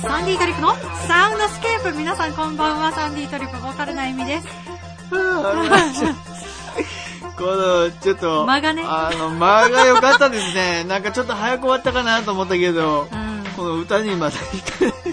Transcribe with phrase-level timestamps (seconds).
[0.00, 0.74] サンディートリップの
[1.06, 1.96] サウンドスケープ。
[1.96, 4.46] 皆さんこんばんは、サンディートリップボーカルなイミです。
[5.10, 5.16] こ
[7.44, 10.84] の、ちょっと、間がねあの、間が良かったですね。
[10.84, 13.44] なんかちょっと早く終わったかなと思ったけど、うん。
[13.56, 14.92] この歌にまた惹かれ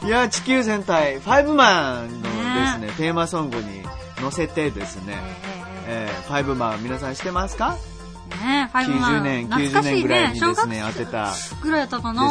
[0.00, 0.06] た。
[0.06, 2.28] いや、地球戦隊、ファイブマンので
[2.72, 3.82] すね、テーマソングに
[4.20, 5.16] 乗せてですね、
[5.86, 7.76] ええーファイブマン皆さん知ってますか？
[7.92, 7.95] ー
[8.26, 12.22] ねファイブマン ?90 年、懐か90しい年ぐらいにです小学ね、当てた、ぐらいやったかな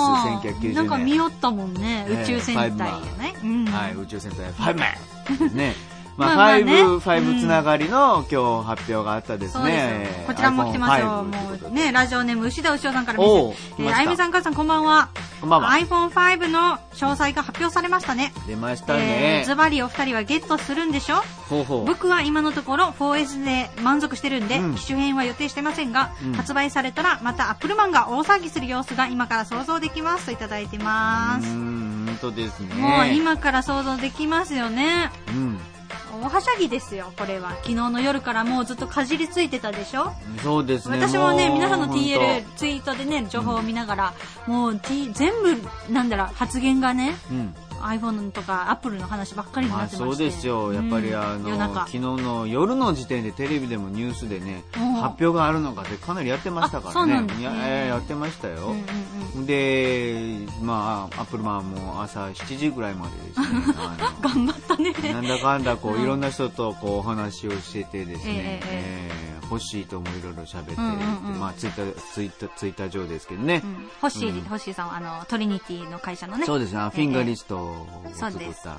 [0.42, 3.36] です1990年なんか見よったもんね、ええ宇宙戦隊やね。
[3.44, 3.66] うん。
[3.66, 5.76] はい、宇宙戦隊、ファイブマンね。
[6.18, 10.28] まあ、まあまあねファイブ、ファイブつながりの今日発表があったですそうです。
[10.28, 11.26] こちらも来てますよ。
[11.30, 13.62] iPhone5 もうね、ラジオネーム、牛田牛尾さんからおう見て。
[13.76, 15.10] 来ましたえーあゆみさん、母さん、こんばんは。
[15.42, 15.70] こんばんは。
[15.72, 18.34] iPhone5 の詳細が発表されましたね。
[18.48, 19.46] 出ましたえねー。
[19.46, 21.18] ズバリお二人はゲットするんでしょ？
[21.50, 21.86] ほうほう。
[21.86, 31.48] 僕は今のところ 4S で満足してるんで、うん機種変は予定してませんが、うん発売されたらまたアップルマンが大騒ぎする様子が今から想像できますといただいてます。
[31.48, 32.74] ん、本当ですね。
[32.76, 35.12] もう今から想像できますよね。
[35.28, 35.60] うん。
[36.22, 37.52] 大はしゃぎですよ、これは。
[37.64, 40.14] 昨日の夜からもうずっとかじりついてたでしょ？
[40.44, 40.98] そうですね。
[41.00, 44.14] 私もね、う皆さんの本 TL ツイートでね、情報を見ながら、
[44.48, 47.56] もう、T、全部、なんだろう、発言がね、当うん。
[47.82, 50.16] iPhone とか Apple の話ばっかりにまあなってまして。
[50.16, 50.74] そうですよ。
[50.74, 54.94] やっぱりうんあの、昨日の夜の時点でテレビでもニュースでね、うん。
[54.94, 57.14] 発表があるのかってかなりやってましたからね。
[57.14, 57.44] あそうなんですね
[57.86, 58.58] いや、ってましたよ。
[58.58, 58.80] うんうん
[59.36, 59.46] うん。
[59.46, 63.48] で、まあ、アップルマンも朝7時ぐらいまでですね、
[64.22, 64.94] 頑張ったね。
[65.14, 66.04] なんだかんだこう、うん。
[66.04, 70.76] いろんな人とこうお話をしててですね、えええー欲しいともいろいろ喋って、
[71.40, 73.62] まあツイッター、ツイッター、ツイッター上ですけどね。
[73.64, 73.90] うん。
[74.02, 74.42] ホッシー、うん。
[74.42, 76.46] ホッシーさんは、あの、トリニティの会社のね。
[76.46, 78.76] そうですね、フィンガーリストを作った、あ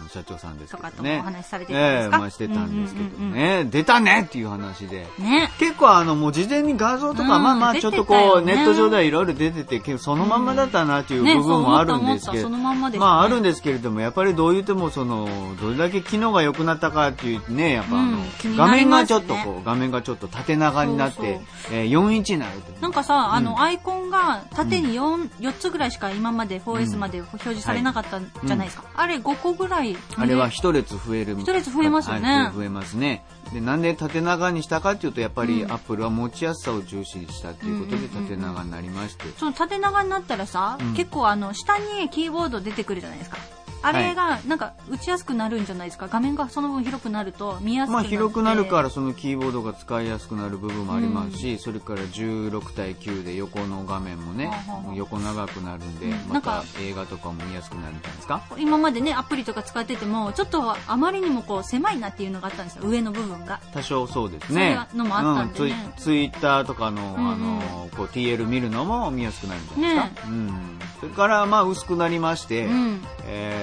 [0.00, 0.92] の社長さんですとけどね。
[0.92, 3.64] かともお話しされてたんですか、ええまあしてたんですけどね。
[3.70, 5.06] 出たねっていう話で。
[5.18, 5.50] ね。
[5.58, 7.28] 結構あの、もう事前に画像とか、うん。
[7.42, 15.28] まあまあちょっとこう、ネット上ではいろいろ出てて、結構そのまんまだったなっていうね部分もあるんですけど、のまああるんですけれども、やっぱりどう言ってもその、
[15.60, 18.18] どれだけ機能が良くなったかっていうね、やっぱあの
[18.56, 28.84] 画面がちょっとこう、画面がちょっと縦長になって、そえー4インチになるなんかさ、あうんの、アイコンが縦に 4, 4つぐらいしか今まで 4S まで表示されなかったんじゃないですか？
[28.96, 29.98] あれ5個ぐらい、ね。
[30.16, 31.60] あれは一列増えるみたいな。
[31.60, 33.24] 一列増えますよねはい増えますね。
[33.52, 39.24] で、なんで縦長にしたかっていうと、やっぱりうんアップルは持ちやすさを重視したっていうことで縦長になりまして。
[39.38, 43.38] その縦長になったらさ、うん結構あの、下にキーボード出てくるじゃないですか。
[43.82, 46.08] あれが、なんか、打ちやすくなるんじゃないですか？
[46.08, 48.16] 画面がその分広くなると、見やすくまあなって。
[48.16, 58.42] 広くなるからそのキーボードが使いやすくなる部分もありますし、それから16対9で横の画面もねはあはあ、横長くなるんでうん、まなんかた映画とかも見やすくなるんじゃないですか？
[58.58, 62.82] 今までね、アプリとか使ってても、ちょっとあまりにもこう、狭いなっていうのがあったんですよ。
[62.84, 63.60] 上の部分が。
[63.72, 64.74] 多少そうですね。
[64.92, 70.28] そういうのもあったんでねうんツイッターとかの、うんうんあの、こう TL 見るのも見やすくなるんじゃないですか？
[70.28, 70.78] うん。
[71.00, 73.00] それから、まあ薄くなりまして、うん。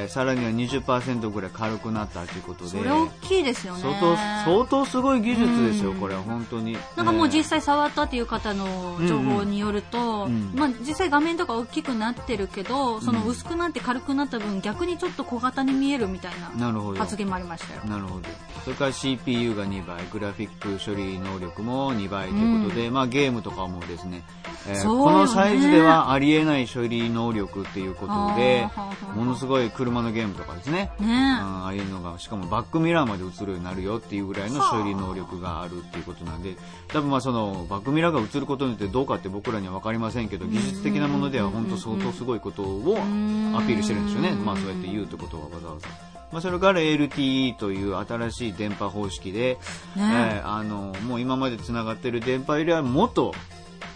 [0.05, 3.81] えーさらには20%ぐらい軽くなったということで、それ大きいですよね。
[3.81, 6.77] 相当、相当すごい技術ですよ、うんこれは本当に。
[6.95, 16.51] なんかもう実際、際触ったっていう方の情報によると、うんうんまあ実際画面とか大きくなってるけど、そのうん薄くなって軽くなった分逆にちょっと小型に見えるみたいな。
[16.97, 17.81] 発言もありましたよ。
[17.85, 18.29] なるほど。
[18.63, 24.23] それから CPU が2倍、グラフィック処理能力も2倍ということで、まあゲームとかもですね、
[24.67, 28.67] えーねこのサイズではありえない処理能力っていうことで
[29.13, 36.55] ものすごい車のゲームとかですね、ねうんああいうのが、しかもバックミラーまで映るようになるよっていうぐらいの処理能力があるっていうことなんで、
[36.89, 44.31] 多分まあそのバックミラーが映ることによってどうかって僕らには分かりませんけど、技術的なものでは本当相当すごいことをアピールしてるんですよね。
[44.31, 45.87] まあそうやって言うってことはわざわざ。
[46.31, 49.57] まあそれから LTE という新しい電波方式で、
[49.95, 53.33] ねえーあの、もう今まで繋がってる電波よりはもっと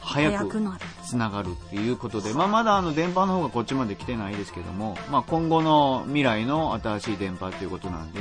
[0.02, 0.62] 早く。
[1.04, 8.20] つながるっていうことで、まあ、まだあの電波の方がこっちまで来てないですけども、まあ、今後の未来の新しい電波っていうことなんで、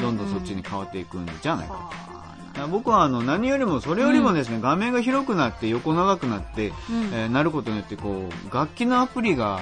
[0.00, 2.20] どんどんそっちに変わっていくんじゃないかはあ
[2.52, 6.74] だから僕はあの何よりもそれよりもですね、画面が広くなって横長くなって、うん。
[7.12, 9.60] えーなることによってこう楽器のアプリが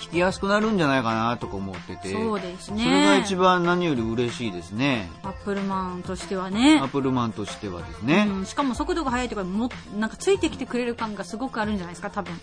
[0.00, 0.10] うん。
[0.10, 2.82] 弾きやすくなるんじゃないかなとか思っててそうですね。
[2.82, 6.88] それが一番何より嬉しいですねアップルマンとしてはねアッ。
[6.88, 12.34] プルマンとしてはですね、うん、しかも速度が速いとかもなんかついてきてくれる感がすごくあるんじゃないですか多分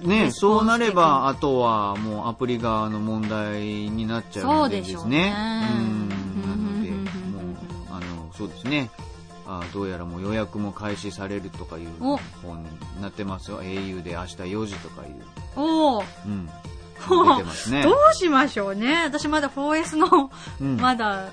[0.00, 4.96] ね、そうなれば、あとはもうアプリ側の問題になっちゃうんでですね。
[4.96, 5.34] そうでしょうね
[5.72, 6.08] うん。
[6.42, 7.54] なので、うんもう、
[7.90, 8.90] あの、そうですね。
[9.46, 13.62] あどうやらもう予約も開始されるとかいうお本になってますよ。
[13.62, 15.22] au で明日4時とかいう。
[15.56, 16.48] おお、うん。
[17.00, 17.82] 出てますね。
[17.82, 17.90] ど。
[17.92, 19.04] うしましょうね。
[19.04, 20.30] 私まだ 4S の、
[20.60, 20.76] うん。
[20.76, 21.30] まだ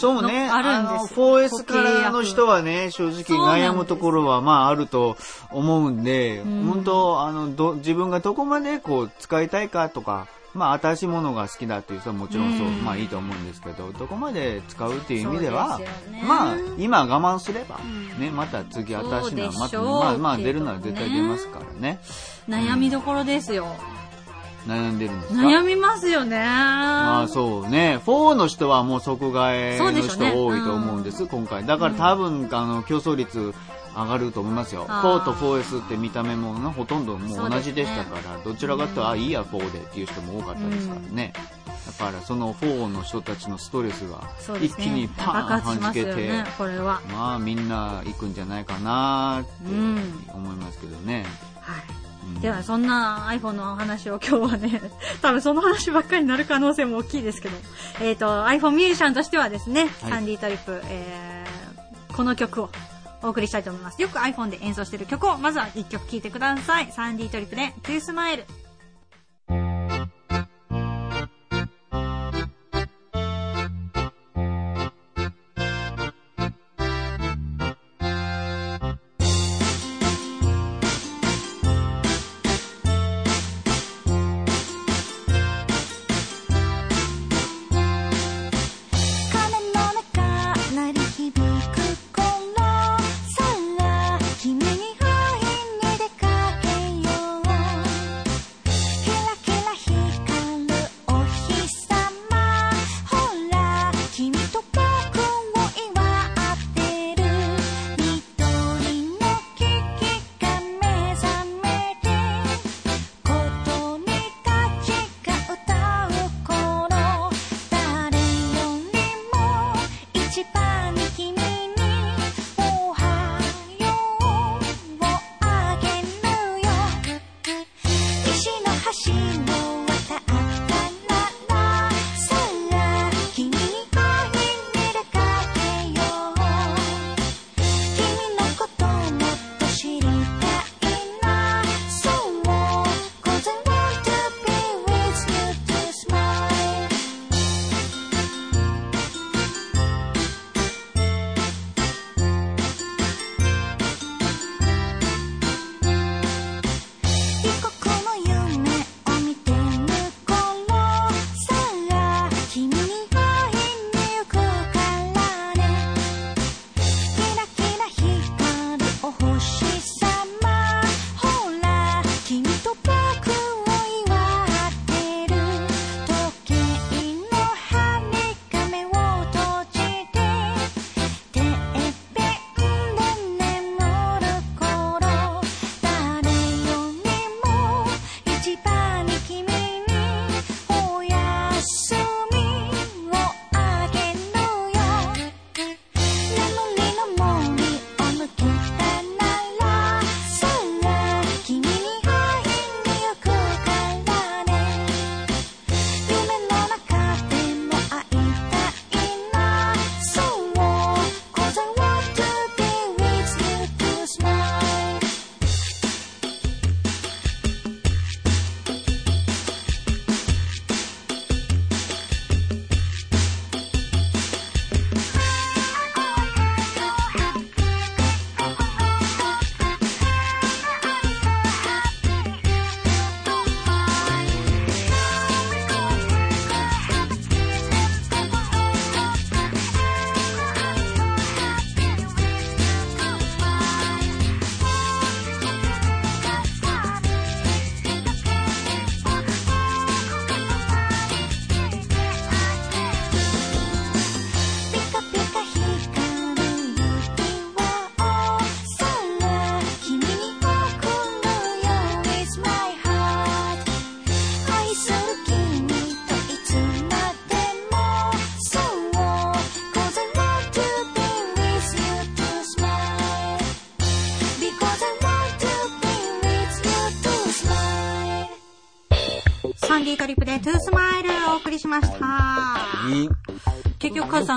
[0.00, 0.48] そうね。
[0.48, 1.14] あるんです。
[1.14, 5.16] あの 4S からの人はね、正直悩むところはまああると
[5.50, 6.64] 思うんで、ん。
[6.64, 12.82] 本当、あの、ど、自分がどこまでこう使いたいかとか、まあ新しいものが好きだっていう人はもちろんそう、うん。
[12.82, 18.18] まあいいと思うんですけど、どこまで使うっていう意味ではでね、まあ今我慢すれば、ん。
[18.18, 22.00] ね、また次新しいのはま、まあまあ出るのは絶対出ますからね。
[22.48, 23.76] 悩みどころですよ。
[24.66, 25.40] 悩んでるんですか？
[25.40, 26.38] 悩みますよね。
[26.38, 28.00] まあそうね。
[28.06, 31.64] 4の人はもう即替えの人多いと思うんです、今回。
[31.66, 33.54] だから多分、あの、競争率
[33.96, 34.86] 上がると思いますよ。
[34.88, 41.32] あー4と 4S って見た目もねほとんどもう同じでしたから、どちらかとあ、いいや、4でっていう人も多かったですからね。
[41.86, 44.20] だからその4の人たちのストレスが
[44.60, 47.00] 一気にパ爆ーンはじけて、ね、これは。
[47.12, 51.26] まあみんな行くんじゃないかなってうん思いますけどね。
[51.60, 51.82] はい。
[52.34, 54.80] うんでは、そんな iPhone のお話を今日はね、
[55.20, 57.56] 多分その話ばっかりになる可能性も大きいですけど、
[58.00, 62.70] えっ、と、iPhone ミュージシャンとしてはですね、はいサンディトリップ、えー、この曲を
[63.22, 64.00] お送りしたいと思います。
[64.00, 66.90] よく iPhone で演奏してる曲を、まずは1曲聴いてください。
[66.92, 68.44] サンディトリップで、トゥースマイル。
[91.68, 92.09] く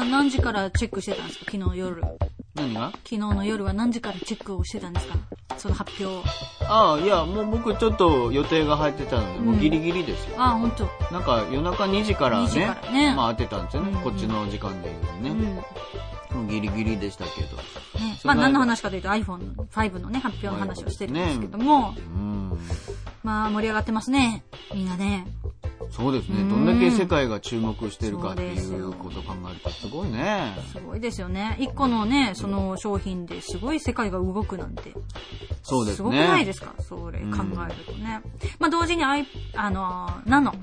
[0.10, 2.02] 何時からチェックしてたんですか昨日夜？
[2.56, 2.92] 何が？
[2.92, 5.18] 昨日の夜は何時からチェックをしてたんですか？
[5.58, 6.28] その発表。
[6.68, 10.36] ああ、いや、もう僕ちょっと予定が入ってたので、もうギリギリですよ。
[10.38, 11.14] あ、本当。
[11.14, 15.30] なんか夜中2時から2時ねからね、まあ当てたんですよね、うんこっちの時間で言うとね。
[15.30, 15.56] うん。
[15.56, 15.66] ね、
[16.34, 17.58] もうギリギリでしたけど。
[18.20, 22.60] そまあ何の話かというと iPhone5 のね、発表の話をしてるんですけども、うん。
[23.24, 24.44] まあ盛り上がってますね。
[24.74, 25.28] みんなね。
[25.92, 26.42] そうですね。
[26.42, 30.56] うんどんだけ世界が注目してるかっていそうことを考えるとすごいね。
[30.72, 31.58] すごいですよね。
[31.60, 34.94] 一個のね、その商品ですごい世界が動くなんて。
[35.62, 35.96] そうですね。
[35.98, 36.74] すごくないですか？
[36.80, 37.26] それ考
[37.70, 38.22] えるとね。
[38.60, 39.26] まあ同時に i、
[39.56, 40.54] あの、ナノ、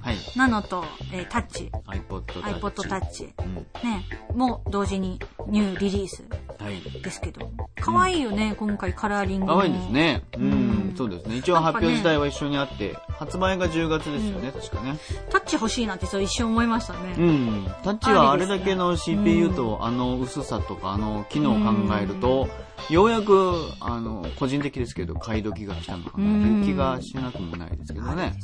[0.00, 0.16] はい。
[0.36, 2.60] ナノと、えータッチ、iPod Touch。
[2.60, 3.54] iPod Touch、うん。
[3.54, 6.22] ね、もう同時にニューリリース
[6.60, 6.80] はい。
[7.02, 7.50] ですけど。
[7.80, 9.54] 可愛いよね、今回カラーリングも。
[9.54, 10.22] 可愛いですね。
[10.36, 10.50] ううん
[10.92, 10.94] ん。
[10.96, 11.36] そうですね。
[11.36, 14.98] 一応発表自体は一緒にあって、発売が10月ですよね、確かね。
[15.30, 17.12] タッチ欲しいなってそう一瞬思いましたうね。
[17.26, 17.66] ん。
[17.84, 22.48] タッチはあれだけの CPU とあの薄さとかあの機能を考えると、
[22.90, 28.34] ようやく、あの、個人的ですけど、買い時が来たのかなという気がしなくもないですけどね。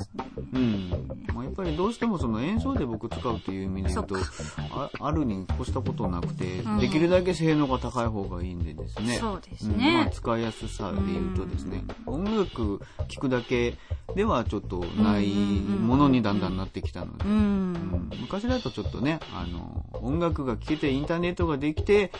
[0.52, 0.90] うん。
[1.34, 4.16] まあ、やっぱりどうしてもその演奏で僕使うという意味で言うと、
[4.72, 9.18] ああるに越したことなくて、うんできるだけ性能が高い方がいいんでですね。
[9.22, 10.10] そうですんまねあ、。
[10.10, 13.76] 使いやすさで言うとですね、音楽聴くだけ
[14.16, 17.24] ではちょっとないものにだんだんなってきたので。
[17.24, 17.28] う、。
[17.28, 17.72] うん。
[17.72, 22.10] ん昔だとちょっとね、あの、音楽が聴けて、インターネットができて、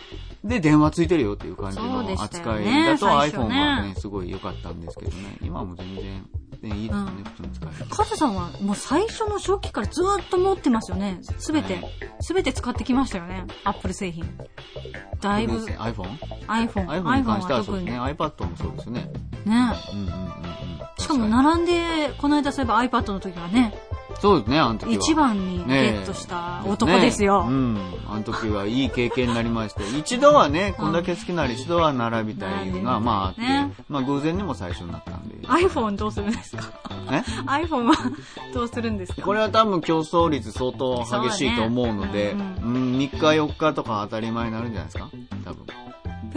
[0.45, 6.25] で、電話ついてるよっていう感じの扱いねだと最初 iPhone ねがね、すごい良かったんですけどね、今はもう全然、
[6.63, 7.87] ね、いいですよね、うん普通に使える。
[7.91, 11.19] カズさんはもう最初の初期からずっと持ってますよね。
[11.39, 11.85] すべてはい、
[12.21, 13.47] すべて使ってきましたよね。
[13.65, 14.25] アップル製品。
[15.21, 17.19] だいぶ、iPhone?iPhone iPhone。
[17.19, 17.85] に関してはは特に。
[17.85, 17.85] そうですね。
[17.85, 18.01] ね。
[18.01, 19.13] iPad もそうですよね。
[19.47, 19.73] うんうんうんうん。
[20.99, 23.75] しかも並んで、この間そういえば iPad の時はね、
[24.23, 24.93] そうですね、あの時は。
[24.93, 27.43] 一番にゲットした男ですよ。
[27.43, 27.79] ねうん。
[28.09, 35.35] あの時はいい経験になりまして、一度はね、こんだけ好きなら一度は並びたいのが、うんまああって、ねまあ偶然にも最初になったんで。
[35.49, 36.63] iPhone どうするんですか？
[37.11, 37.95] ね ?iPhone は
[38.55, 39.23] どうするんですか？
[39.23, 45.11] これは多分競争率相当激しいと思うので、うん、3日4日とか当たり前になるんじゃないですか？
[45.45, 45.67] 多分。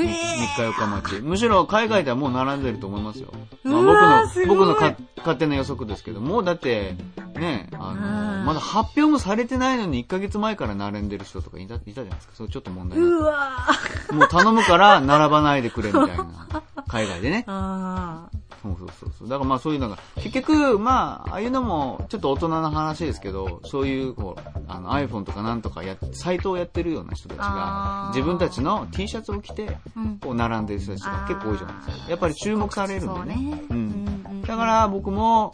[0.04, 1.22] へ3日4日待ち。
[1.22, 3.34] むしろ海外ではもう並んでると思いますよ。
[3.64, 6.96] まあ、僕の、僕のか勝手な予測ですけど、もうだって、
[7.36, 12.36] ね、あの、うんまだ発表もされてないのに1ヶ月前から並んでる人とかいたいたじゃないですか。
[12.36, 13.68] それちょっと問題うわ
[14.12, 16.64] もう頼むから並ばないでくれみたいな。
[16.88, 17.46] 海外でね。
[18.74, 19.30] あそうそうそうそう。
[19.30, 29.78] だからまあそういうのが、結局、まあ、ああいうのも、ちょっと大人の話ですけど、そういう、こう、あの iPhone とかなんとかや、サイトをやってるような人たちが自分たちの T シャツを着て。
[30.22, 32.10] こう、並んでる人たちが結構多いじゃないですか。
[32.10, 33.64] やっぱり注目されるんでね。
[33.70, 34.05] うん。
[34.54, 35.52] うんだから僕も、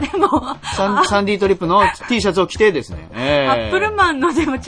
[0.76, 4.62] サンサンディートリップの T シャツを着てですね、えアップルマンのでも違う。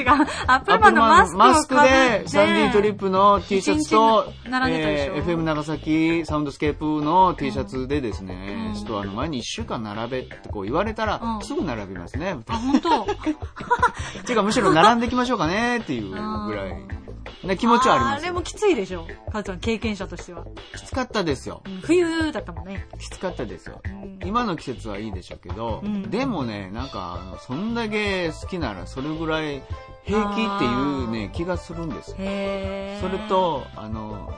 [0.48, 12.38] アップルマンのマスクをマスクで、サンディートリップの T シャツとえー FM 長崎サウンドスケープの T シャツでですね、うんストアの前に1週間並べってこう言われたら、うんすぐ並びますね。
[12.48, 13.04] あ、本当。
[13.04, 16.16] っていうかむしろ並んでいきましょうかねっていうぐ
[16.56, 17.03] らい
[17.48, 18.32] な気持ちはありますあれ。
[18.32, 19.06] もきついでしょ。
[19.32, 20.46] カズさん、経験者としては。
[20.76, 21.70] きつかったですよう。
[21.70, 22.88] ん冬だったもんね。
[23.00, 23.82] きつかったですよ。
[23.86, 29.62] うん今の季節はいいでしょうけど、うんでもね、なんか、そんだけ好きならそれぐらい
[30.06, 32.16] 平気っていうね、気がするんですよ。
[32.18, 34.34] それ、と、あの、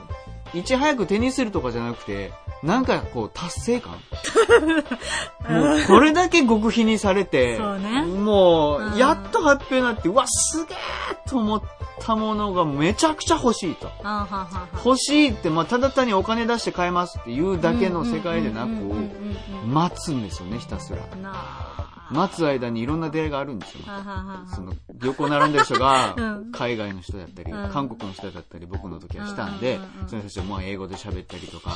[0.54, 2.32] いち早く手にするとかじゃなくて、
[2.62, 3.94] なんかこう達成感？
[5.48, 8.02] もうこれだけ極秘にされて、ね。
[8.02, 11.62] もうやっと発表になって、うわ、すげーと思っ
[12.00, 13.90] たものがめちゃくちゃ欲しいと。
[14.84, 18.68] 欲しいって、まあ、ただ単にお金出して買えますっていうだけの世界でなく
[19.66, 20.98] 待つんですよね、ひたすら。
[22.10, 23.80] 待つ間にいろんな出会いがあるんですよ。
[23.86, 31.72] はははその、横並んでる人が うん、海外の人だったり、うん韓国の人だったり、僕の時はしたんでその人たちはもう英語で喋ったりとか、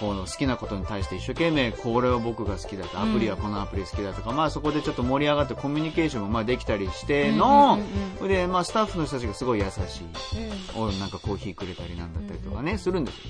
[0.00, 7.78] この好きなことに対して一生懸命、これを僕が好きだと、アプリはこのアプリ好きだとか、まあそこでちょっと盛り上がってコミュニケーションもまあできたりしての
[8.20, 10.98] で、まあスタッフの人たちがすごい優しい。
[10.98, 13.22] なんかコーヒーくれたりなんだったりとかね、するんですよ。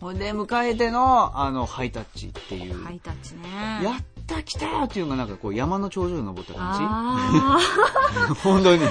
[0.00, 2.82] ほんで、迎えての、あの、ハイタッチっていう。
[2.82, 3.80] ハイタッチね。
[3.82, 7.58] やった来たよっていうのがなんかこう山の頂上に登った感あ
[8.28, 8.82] じ 本当に。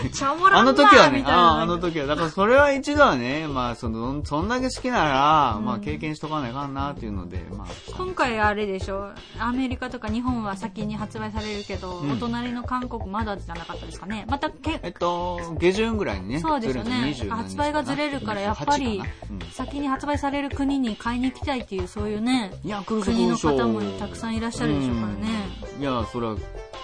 [0.52, 2.06] あの時はねあああの時は。
[2.08, 7.68] だからそれは一度はね、まあその、そんだけ好きなら、まあ経験しとかないかんなっていうので、まあ。
[7.96, 9.10] 今回あれでしょ？
[9.40, 12.12] アメリカとか日本は先に発売されるけど、うん。
[12.12, 14.25] お隣の韓国まだじゃなかったですかね？
[14.30, 16.40] またけえっと、下旬ぐらいにね。
[16.40, 17.13] そうですよね。
[17.13, 19.10] ずれて27発売がずれるからやっぱり28かな。
[19.32, 19.40] うん。
[19.52, 22.52] 先に発売される国に買いに行きたいっていうそういうね
[22.86, 26.36] 国の方もたくさんいらっしゃるでしょうからね、うんいや、それは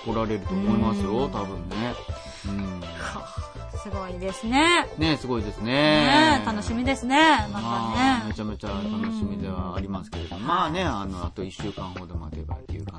[0.05, 1.93] 来られると思いますよ、うん多分ね。
[2.47, 2.81] うん。
[3.81, 4.87] すごいですね。
[4.97, 6.43] ね、すごいですねね。
[6.45, 7.17] 楽しみですね。
[7.53, 8.29] ままあ、たね。
[8.29, 12.98] めちゃめちゃ楽しみではありますけれども、まあね、あの、あと1週間ほど待てばっていう感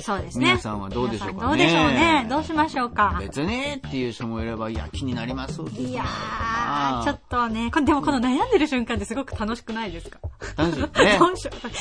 [0.00, 0.46] そうですね。
[0.46, 1.40] 皆さんはどうでしょうかね。
[1.42, 2.26] どうでしょうね。
[2.28, 3.16] どうしましょうか。
[3.20, 5.60] 別にっていう人もいれば、いや、気になります。
[5.76, 10.18] いやー、ちょっとね、でもこの悩んでる瞬間ってすごく楽しくないですか？
[10.56, 10.88] 楽 しいね。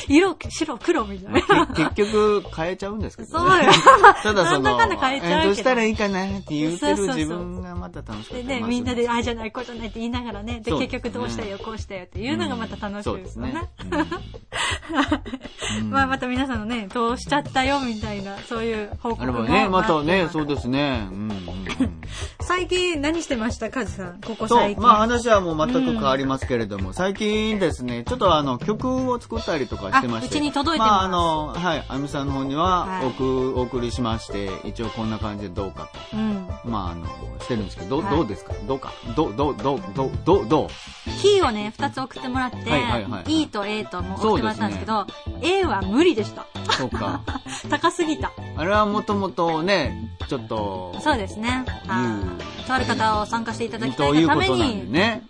[0.08, 1.68] 色、白、黒みたいな。
[1.68, 3.72] け結局変えちゃうんですけどそうよ。
[4.24, 5.52] ただその、なんだかんだ変えちゃうけど。
[5.52, 10.00] うしたらいいかなって言ってる自分がまた楽しかったでりね、みんなで、ああじゃない、こうじゃないって。
[10.00, 13.70] 言いながらね、で、結局どうしたよ、こうしたよっていうのがまた楽しいですよね。
[15.90, 18.07] まあ、また皆さんのね、どうしちゃったよ、みたいな、
[18.48, 21.08] そういう報告もあればね、またね、そうですね。
[21.12, 21.38] うんうんうん。
[22.42, 23.70] 最近何してました？
[23.70, 24.82] カズさん、ここ最近。
[24.82, 30.36] まあ話はもう全く変わりますけれども、最近ですね、ちょっとあの、曲を作ったりとかしてまして。
[30.36, 36.18] あうちに届いてますまああの、はい、あみさんの方にははいお送りしまして、一応こんな感じでどうかと。
[36.18, 36.48] うん。
[36.66, 37.06] まああの、
[37.42, 38.54] してるんですけど、どうはいどうですか？
[38.68, 38.92] どうか？
[39.16, 40.68] どう、どう、どう、どう、どう、どう？
[41.22, 45.06] キーをね、二つ送ってもらって、はいはいはいはい E と A とも送ってもらったんですけど、
[45.42, 46.46] A は無理でした。
[46.74, 47.22] そうか。
[47.70, 48.32] 高すぎた。
[48.56, 51.66] あれはもともとね、ちょっと、そうですね。
[51.88, 55.24] はいとある方を参加していただきたといがためいうことなんでに、ね。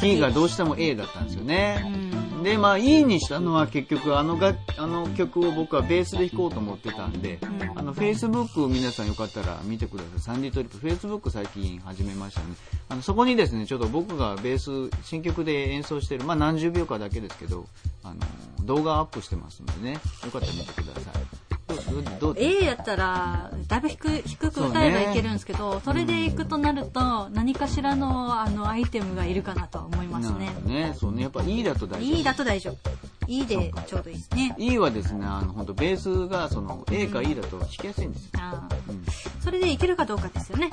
[0.00, 1.76] キーがどうしても A だったんですようね。
[1.88, 2.09] ん。
[2.42, 10.20] で、まあ、E にしたのは結局あのが、あの曲を僕はベースで弾こうと思ってたんで、うんあの、Facebook 皆さんよかったら見てください。
[10.20, 12.46] サンディトリップ、Facebook 最近始めましたね。
[12.88, 17.66] あの、そこにですね、ちょっと僕がベース、新曲で演奏してる、まあ何十秒かだけですけど、
[18.02, 19.98] あの、動画アップしてますのでね、よ
[20.30, 21.49] かったら見てください。
[21.74, 30.50] ど、どう、A やったら、だいぶ低く低く歌えばいけるんですけど、そ,、れでいくとなると、何かしらの、あの、アイテムがいるかなとは思いますね。
[30.64, 30.94] ね。
[30.98, 31.22] そうね。
[31.22, 32.18] やっぱ E だと大丈夫。
[32.18, 33.10] E だと大丈夫。
[33.26, 34.54] E でちょうどいいですね。
[34.58, 38.30] E はですね、あの、本当ベースが、その、A か E だと弾きやすいんですよ。
[38.38, 39.04] あうん。
[39.40, 40.70] それでいけるかどうかですよね、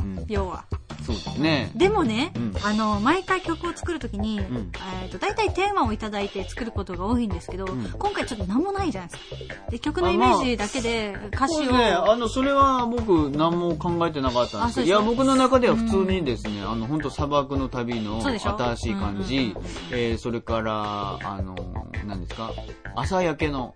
[0.00, 0.24] うん。
[0.28, 0.64] 要は。
[1.04, 1.70] そうですね。
[1.74, 2.54] でもね、うん。
[2.62, 4.40] あの、毎回曲を作るときに、ん。
[5.02, 7.90] えっと、大体テーマをいただいて作ることが多いんですけど、ん。
[7.98, 9.70] 今回ちょっと何もないじゃないですか。
[9.70, 19.54] で、曲のイメージだけで歌詞を、そうね、あの、それは僕何も考えてなかったんですけど、いや、僕の中では普通にですね、あの、本当砂漠の旅の新しい感じ。
[19.90, 21.56] えーそれから、あの、
[22.06, 22.52] 何ですか、
[22.94, 23.74] 朝焼けの、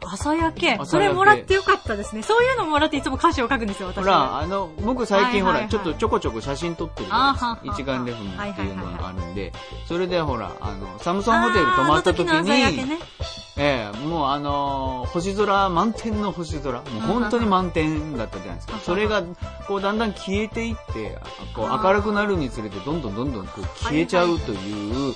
[0.00, 0.78] 朝焼け。
[0.84, 2.22] それもらってよかったですね。
[2.22, 4.04] そういうのもらっていつも歌詞を書くんですよ、私。
[4.04, 7.58] ほら、あの、僕最近ほら、ちょっとちょこちょこ写真撮ってるじゃないですか。
[7.64, 9.52] 一眼レフもっていうのがあるんで、
[9.86, 12.98] それでほら、あの、サムソンホテル泊まった時にね、
[13.56, 18.78] ええもうあのー星空、満天の星空、もう本当に満天だったじゃないですか。
[18.80, 19.22] それが、
[19.68, 21.18] こうだんだん消えていって、
[21.54, 25.14] こう明るくなるにつれてどんどんどんどんこう消えちゃうという、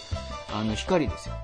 [0.53, 1.35] あの光ですよ。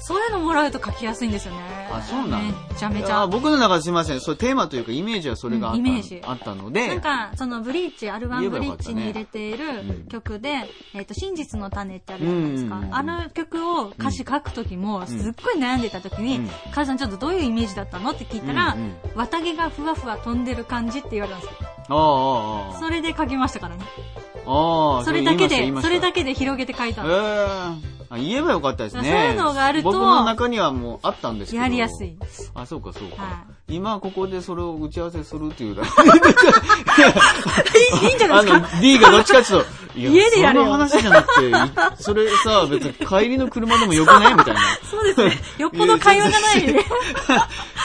[0.00, 1.60] そういうのもらうと書きやすいんですよね。
[1.90, 2.44] あそうなの？
[2.44, 3.26] めちゃめちゃ。
[3.26, 4.20] 僕の中ですいません。
[4.20, 9.70] それテーマというかイメージはそれがあった,、うんイメージあったので、なんか、そのブリーチ、アルバムブリーチに入れているう
[10.04, 12.78] ん曲で、えっ、と、真実の種ってあるじゃないですか。
[12.78, 18.10] うんあの曲を歌詞書くときも、すっごい悩んでたときに、うんカズさんちょっとどういうイメージだったの？
[18.10, 21.68] って聞いたら、うんうん綿毛がふわふわ飛んでる感じって言われたんですよ。
[21.88, 23.84] ああ、それで書きましたからね。
[24.46, 27.12] ああ、それだけで、それだけで広げて書いたえの。
[27.90, 29.02] えあ言えばよかったですね。
[29.02, 31.62] そういうのがあると僕の中にはもうあったんですけど。
[31.62, 32.16] やりやすい。
[32.54, 33.22] あ、そうか、そうか。
[33.22, 35.82] は今ここでそれを打ち合わせするっていうだ
[38.04, 38.68] いいいんじゃないですか？
[38.68, 41.52] あの、D がどっちかっていうと、いや家でやれよその話じゃなくて、い
[42.02, 44.60] それさ、別に帰りの車でもよくないみたいな。
[44.90, 45.32] そうですね。
[45.58, 46.62] よっぽど会話がない。
[46.62, 46.74] 会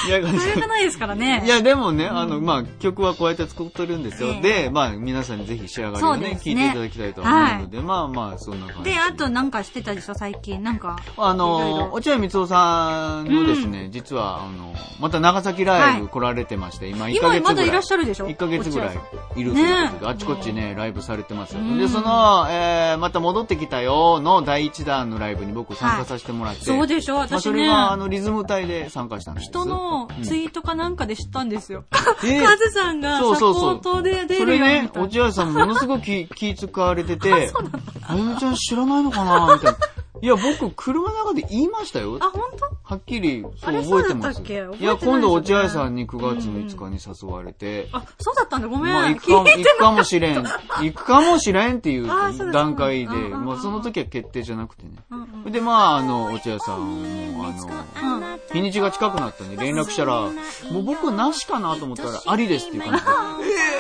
[0.08, 1.44] いや、話がないですからね。
[1.46, 4.30] いや、でもね、あの、まあ、曲はこうやって作ってるんですよ。
[4.30, 10.64] ええで、まあ、皆さんにぜひ仕上がりをね、ね聞いていただきたいと思うので、まあまあ、そんな感じで、あとなんかしてたでしょ、最近。
[10.64, 10.98] なんか。
[11.18, 17.38] あの、ろ落合光夫さんのですね、実は、あの、また長崎ライブ来られてまして、今1ヶ月ぐらい。
[17.40, 19.00] 今まだいらっしゃるでしょ？1ヶ月ぐらい
[19.36, 26.66] いるということで、あちこちね、ライブされてますで、その、えー、また戻ってきたよの第一弾のライブに僕参加させてもらって。
[26.66, 27.40] そうでしょ、まあ、私ね。
[27.42, 29.46] それは、あの、リズム隊で参加したんです。
[29.46, 31.86] 人のツイートかなんかで知ったんですよ。
[32.24, 34.90] え カズさんがサポートで出それね。
[34.96, 37.52] 落合さんものすごく気気使われてて、
[38.08, 39.78] あゆみちゃん知らないのかなみたいな。
[40.22, 42.18] いや、僕、車の中で言いましたよ。
[42.20, 42.69] あ、本当？
[42.90, 44.42] はっきり、そう覚えてます。
[44.42, 48.68] いいや、今度落合さんに9月の5日に誘われて、あ、そうだったんだ。
[48.68, 48.94] ごめん。
[48.94, 50.44] まあ、行くか行くかもしれん。
[50.82, 52.08] 行くかもしれんっていう
[52.52, 55.52] 段階で、そうだうんうんうんもうその時は決定じゃなくてね。
[55.52, 60.32] で、まあ、あの、落合さんも、あの、うん日にちが近くなったんで連絡したら、も
[60.80, 63.12] う僕なしかなと思ったら、ありですっていう感じで。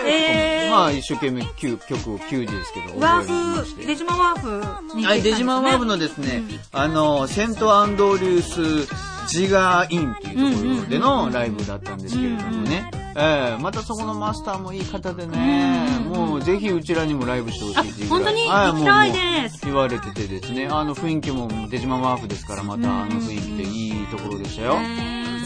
[0.06, 3.86] えー、 まあ、一生懸命曲を9時ですけど、ワーフ。
[3.86, 5.08] デジマワーフにね。
[5.08, 12.90] はい、デジマンワーブのですね、あの、セントアンドリュースジガーインっていうところでのライブだったんですけれどもね。
[13.16, 19.66] ええまたそこのマスターもいい方でね、もうぜひうちらにもライブしてほしいっていう本当にはい行きたいです。
[19.66, 24.78] 言われててですね、あの雰囲気も出島ワーフですから、またあの雰囲気でいいところでしたよ。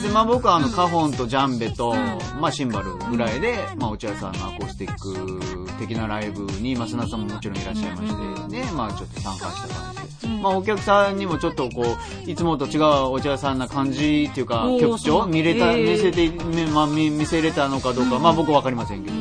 [0.03, 1.95] で、まあ僕はあの、カホンとジャンベと、
[2.39, 10.33] まあシンバルぐらいで、まあお茶屋さんのアコースティック的なライブに、増田さんももちろんいらっしゃいまして、で、まあちょっと参加した感じで。
[10.41, 11.85] まあお客さんにもちょっとこ
[12.25, 19.15] う、いつもと違うお茶屋さんな感じっていうか曲調見れた、見せて、みまあ見見せれたのかどうか、まあ僕わかりませんけど。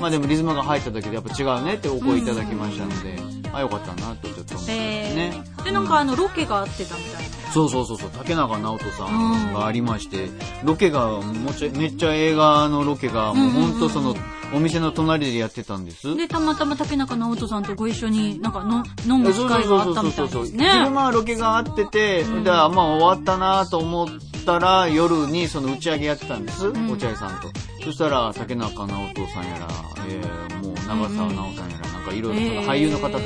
[0.00, 3.18] まあでもリズムが入っただけでやっぱ違うねってお声いただきましたので、
[3.52, 4.74] あ、よかったなとちょっと思ってますね。
[4.76, 7.27] えー、で、なんかあの、ロケがあってたみたいな。
[7.52, 10.28] そうそうそうそう、竹中直人さんがありまして、
[10.64, 14.14] ロケがもちゃめっちゃ映画のロケがもう本当その
[14.54, 16.14] お店の隣でやってたんです。
[16.16, 20.70] で、たまたま竹中直人さんとご一緒になんかの飲む機会があったみたいですね。
[20.70, 24.08] 昼間はロケがあってて、で、まあ終わったなと思っ
[24.46, 26.90] たら夜にその打ち上げやってたんです、ん。
[26.90, 27.48] お茶屋さんと。
[27.84, 29.68] そしたら竹中直人さんやら、
[30.08, 33.24] えー、もう長澤直さんやら、なんかいろいろ俳優の方とか、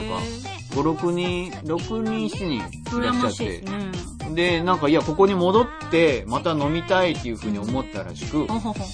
[0.72, 3.64] 5、6人、6人、7人いらっしゃっ羨ましいです。
[3.64, 4.21] ね。
[4.34, 8.46] で、なんか、いや、ここに戻って、また飲みたいっていうふうに思ったらしく、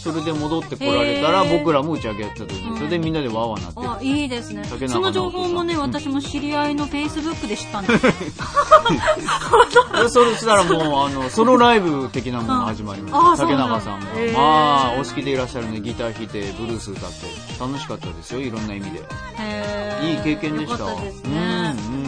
[0.03, 8.03] それで戻ってこられたら、僕らも打ち上げやってたというそれでみんなでわーわーなってあ、いいですねその情報もね、私も知り合いのフェイスブックで知ったんです。
[8.03, 8.13] で
[10.09, 13.47] それしたらもう、あの、ソロライブ的なものが始まりまああした。
[13.47, 14.07] 竹中さんも。
[14.35, 17.27] まあ、お好きでいらっしゃるね、ギター弾いて、ブルース歌って、
[17.61, 19.03] 楽しかったですよ、いろんな意味で。
[20.03, 20.79] いい経験でした。
[20.79, 21.77] よかったですうん、うん、ね。
[22.05, 22.08] う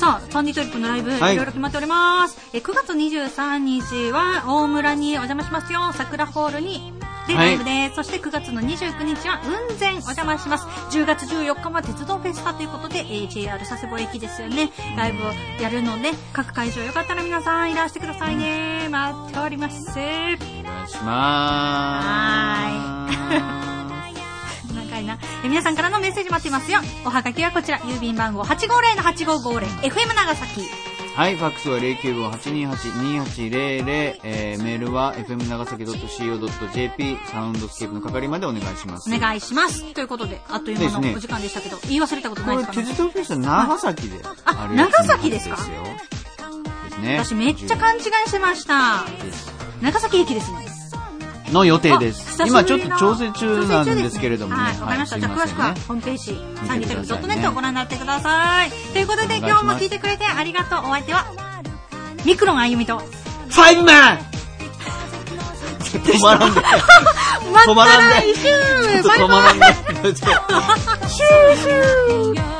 [0.00, 2.38] さあ、サンディトリップのライブ、いはいろいろ決まっております。
[2.54, 5.92] え9月23日は大村にお邪魔しますよ。
[5.92, 6.94] 桜ホールに。
[7.28, 7.96] で、はいライブです。
[7.96, 10.64] そして9月の29日は雲仙お邪魔します。
[10.96, 14.70] 10月14日は鉄道フェスタということで、えー JR 佐世保駅ですよね。
[14.96, 15.26] ライブを
[15.60, 18.88] やるので、各会場よかったら皆さんいらしてくださいね。
[18.88, 19.86] 待っております。
[19.90, 23.28] お願いしまーす。
[23.28, 23.69] 長い
[25.06, 25.18] な。
[25.44, 26.80] え皆さんからのメッセージ待っていますよ。
[27.04, 30.62] おはがきはこちら、郵便番号850-8550、FM 長崎。
[31.16, 39.12] はい、ファックスは095-828-2800、えー、メールは fm 長崎 .co.jp サウンドスケープの係までお願いします。
[39.14, 39.92] お願いします。
[39.92, 42.80] ということで、あっという間のお時間でしたけど、言い忘れたことないこれ、ですか？
[42.82, 45.68] ね鉄道フェスは長崎でああるやつ長崎ですかです
[47.00, 47.18] ね。
[47.24, 49.04] 私めっちゃ勘違いしてました。
[49.82, 50.69] 長崎駅ですね。
[51.52, 54.62] の予定です今ちょっと調整中なんですけれどもね。
[54.62, 55.18] はい、わかりました。
[55.20, 58.70] じゃあ詳しくはねホームページ、サンディテレビ .net をご覧になってください。
[58.92, 60.78] ということで今日も聞いてくれてありがとう。
[60.86, 61.26] お相手は、
[62.24, 64.18] ミクロンあゆみと、ファイブマン
[65.90, 66.60] 止まらんで。
[66.60, 68.22] 止まらんで。
[69.02, 69.66] 止まらんで。
[69.66, 70.46] シュー
[71.56, 72.59] シュー